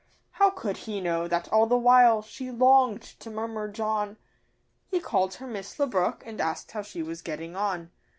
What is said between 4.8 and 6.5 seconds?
He called her 'Miss le Brook,' and